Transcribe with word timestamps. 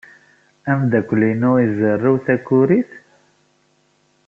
Ameddakel-inu 0.71 1.51
izerrew 1.65 2.17
takurit? 2.25 2.91